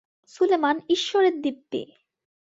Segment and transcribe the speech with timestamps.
[0.29, 1.81] সুলেমান, ঈশ্বরের দিব্যি।